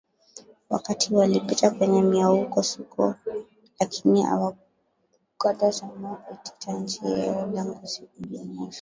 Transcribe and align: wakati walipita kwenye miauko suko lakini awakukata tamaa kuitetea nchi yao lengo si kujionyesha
wakati 0.69 1.13
walipita 1.13 1.71
kwenye 1.71 2.01
miauko 2.01 2.63
suko 2.63 3.15
lakini 3.79 4.25
awakukata 4.25 5.71
tamaa 5.71 6.15
kuitetea 6.15 6.79
nchi 6.79 7.01
yao 7.05 7.47
lengo 7.51 7.87
si 7.87 8.01
kujionyesha 8.01 8.69